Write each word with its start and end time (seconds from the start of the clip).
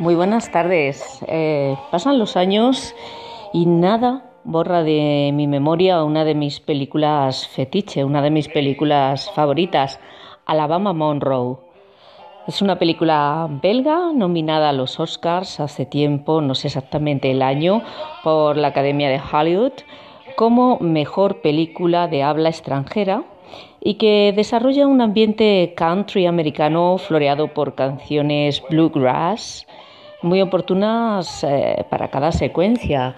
Muy 0.00 0.16
buenas 0.16 0.50
tardes. 0.50 1.24
Eh, 1.28 1.76
pasan 1.92 2.18
los 2.18 2.36
años 2.36 2.96
y 3.52 3.66
nada 3.66 4.24
borra 4.42 4.82
de 4.82 5.30
mi 5.32 5.46
memoria 5.46 6.02
una 6.02 6.24
de 6.24 6.34
mis 6.34 6.58
películas 6.58 7.46
fetiche, 7.46 8.04
una 8.04 8.20
de 8.20 8.30
mis 8.30 8.48
películas 8.48 9.30
favoritas, 9.30 10.00
Alabama 10.46 10.92
Monroe. 10.92 11.58
Es 12.48 12.60
una 12.60 12.76
película 12.76 13.48
belga 13.62 14.12
nominada 14.12 14.70
a 14.70 14.72
los 14.72 14.98
Oscars 14.98 15.60
hace 15.60 15.86
tiempo, 15.86 16.40
no 16.40 16.56
sé 16.56 16.66
exactamente 16.66 17.30
el 17.30 17.40
año, 17.40 17.82
por 18.24 18.56
la 18.56 18.68
Academia 18.68 19.08
de 19.08 19.20
Hollywood 19.20 19.72
como 20.34 20.78
mejor 20.80 21.40
película 21.40 22.08
de 22.08 22.24
habla 22.24 22.48
extranjera 22.48 23.22
y 23.80 23.94
que 23.94 24.32
desarrolla 24.34 24.86
un 24.86 25.00
ambiente 25.00 25.74
country 25.76 26.26
americano 26.26 26.98
floreado 26.98 27.48
por 27.48 27.74
canciones 27.74 28.62
bluegrass 28.70 29.66
muy 30.24 30.40
oportunas 30.40 31.44
eh, 31.44 31.84
para 31.90 32.08
cada 32.08 32.32
secuencia. 32.32 33.14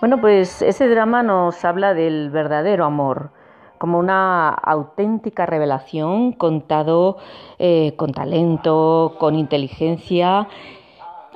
Bueno, 0.00 0.20
pues 0.20 0.60
ese 0.62 0.88
drama 0.88 1.22
nos 1.22 1.64
habla 1.64 1.94
del 1.94 2.30
verdadero 2.30 2.84
amor, 2.84 3.30
como 3.78 3.98
una 3.98 4.48
auténtica 4.48 5.46
revelación 5.46 6.32
contado 6.32 7.18
eh, 7.60 7.94
con 7.96 8.12
talento, 8.12 9.14
con 9.18 9.36
inteligencia 9.36 10.48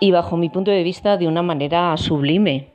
y 0.00 0.10
bajo 0.10 0.36
mi 0.36 0.48
punto 0.48 0.70
de 0.70 0.82
vista 0.82 1.16
de 1.16 1.28
una 1.28 1.42
manera 1.42 1.96
sublime. 1.96 2.72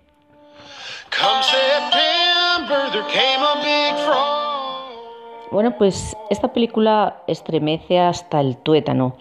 Bueno, 5.51 5.77
pues 5.77 6.17
esta 6.29 6.51
película 6.51 7.21
estremece 7.27 7.99
hasta 7.99 8.39
el 8.39 8.57
tuétano 8.57 9.17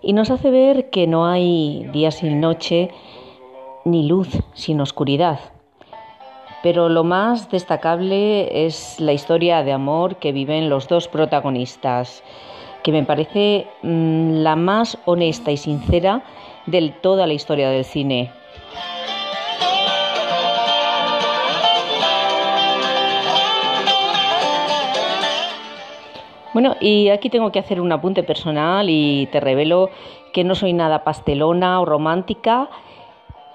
y 0.00 0.12
nos 0.12 0.30
hace 0.30 0.50
ver 0.50 0.90
que 0.90 1.06
no 1.06 1.26
hay 1.26 1.86
día 1.92 2.10
sin 2.10 2.40
noche 2.40 2.90
ni 3.84 4.06
luz 4.08 4.28
sin 4.54 4.80
oscuridad. 4.80 5.40
Pero 6.62 6.88
lo 6.88 7.04
más 7.04 7.50
destacable 7.50 8.66
es 8.66 8.98
la 8.98 9.12
historia 9.12 9.62
de 9.62 9.72
amor 9.72 10.16
que 10.16 10.32
viven 10.32 10.70
los 10.70 10.88
dos 10.88 11.08
protagonistas, 11.08 12.22
que 12.84 12.92
me 12.92 13.02
parece 13.02 13.66
mm, 13.82 14.42
la 14.42 14.56
más 14.56 14.98
honesta 15.06 15.50
y 15.50 15.56
sincera 15.56 16.22
de 16.66 16.90
toda 16.90 17.26
la 17.26 17.32
historia 17.32 17.70
del 17.70 17.84
cine. 17.84 18.30
Bueno, 26.52 26.76
y 26.78 27.08
aquí 27.08 27.30
tengo 27.30 27.50
que 27.50 27.58
hacer 27.58 27.80
un 27.80 27.90
apunte 27.90 28.22
personal 28.22 28.88
y 28.88 29.28
te 29.32 29.40
revelo 29.40 29.88
que 30.32 30.44
no 30.44 30.54
soy 30.54 30.74
nada 30.74 31.04
pastelona 31.04 31.80
o 31.80 31.86
romántica, 31.86 32.68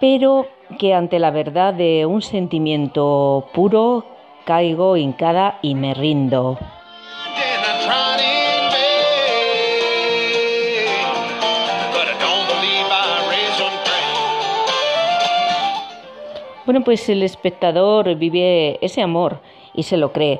pero 0.01 0.47
que 0.79 0.95
ante 0.95 1.19
la 1.19 1.31
verdad 1.31 1.73
de 1.73 2.07
un 2.07 2.23
sentimiento 2.23 3.45
puro 3.53 4.05
caigo 4.43 4.97
hincada 4.97 5.59
y 5.61 5.75
me 5.75 5.93
rindo. 5.93 6.57
Bueno, 16.69 16.83
pues 16.83 17.09
el 17.09 17.23
espectador 17.23 18.13
vive 18.13 18.77
ese 18.85 19.01
amor 19.01 19.39
y 19.73 19.81
se 19.81 19.97
lo 19.97 20.13
cree 20.13 20.39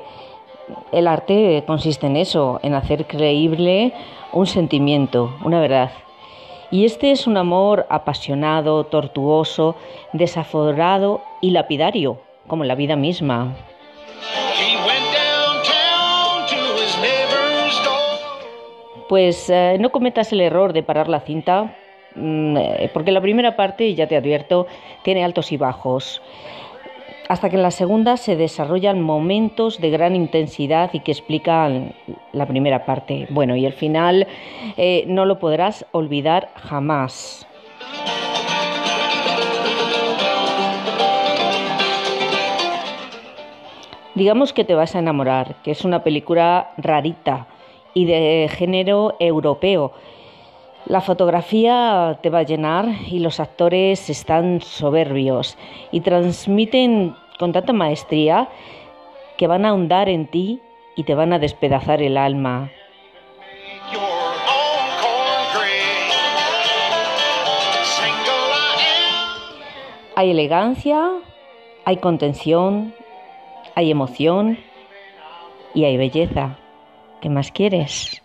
el 0.92 1.08
arte 1.08 1.64
consiste 1.66 2.06
en 2.06 2.14
eso, 2.14 2.60
en 2.62 2.74
hacer 2.74 3.06
creíble 3.06 3.92
un 4.32 4.46
sentimiento, 4.46 5.34
una 5.44 5.58
verdad. 5.58 5.90
Y 6.70 6.84
este 6.84 7.10
es 7.10 7.26
un 7.26 7.36
amor 7.36 7.84
apasionado, 7.90 8.84
tortuoso, 8.84 9.74
desaforado 10.12 11.20
y 11.40 11.50
lapidario, 11.50 12.20
como 12.46 12.62
la 12.62 12.76
vida 12.76 12.94
misma. 12.94 13.56
Pues 19.08 19.50
eh, 19.50 19.78
no 19.80 19.90
cometas 19.90 20.32
el 20.32 20.42
error 20.42 20.72
de 20.72 20.84
parar 20.84 21.08
la 21.08 21.18
cinta, 21.22 21.74
porque 22.14 23.12
la 23.12 23.20
primera 23.20 23.56
parte, 23.56 23.94
ya 23.94 24.06
te 24.06 24.16
advierto, 24.16 24.66
tiene 25.02 25.24
altos 25.24 25.52
y 25.52 25.56
bajos 25.56 26.20
hasta 27.30 27.48
que 27.48 27.54
en 27.54 27.62
la 27.62 27.70
segunda 27.70 28.16
se 28.16 28.34
desarrollan 28.34 29.00
momentos 29.00 29.80
de 29.80 29.90
gran 29.90 30.16
intensidad 30.16 30.90
y 30.92 30.98
que 30.98 31.12
explican 31.12 31.94
la 32.32 32.44
primera 32.44 32.84
parte. 32.84 33.28
Bueno, 33.30 33.54
y 33.54 33.64
el 33.66 33.72
final 33.72 34.26
eh, 34.76 35.04
no 35.06 35.24
lo 35.26 35.38
podrás 35.38 35.86
olvidar 35.92 36.48
jamás. 36.56 37.46
Digamos 44.16 44.52
que 44.52 44.64
te 44.64 44.74
vas 44.74 44.96
a 44.96 44.98
enamorar, 44.98 45.54
que 45.62 45.70
es 45.70 45.84
una 45.84 46.02
película 46.02 46.72
rarita 46.78 47.46
y 47.94 48.06
de 48.06 48.50
género 48.52 49.14
europeo. 49.20 49.92
La 50.90 51.00
fotografía 51.00 52.18
te 52.20 52.30
va 52.30 52.40
a 52.40 52.42
llenar 52.42 52.88
y 53.06 53.20
los 53.20 53.38
actores 53.38 54.10
están 54.10 54.60
soberbios 54.60 55.56
y 55.92 56.00
transmiten 56.00 57.14
con 57.38 57.52
tanta 57.52 57.72
maestría 57.72 58.48
que 59.36 59.46
van 59.46 59.64
a 59.64 59.68
ahondar 59.68 60.08
en 60.08 60.26
ti 60.26 60.60
y 60.96 61.04
te 61.04 61.14
van 61.14 61.32
a 61.32 61.38
despedazar 61.38 62.02
el 62.02 62.16
alma. 62.16 62.72
Hay 70.16 70.32
elegancia, 70.32 71.08
hay 71.84 71.98
contención, 71.98 72.92
hay 73.76 73.92
emoción 73.92 74.58
y 75.72 75.84
hay 75.84 75.96
belleza. 75.96 76.58
¿Qué 77.20 77.28
más 77.28 77.52
quieres? 77.52 78.20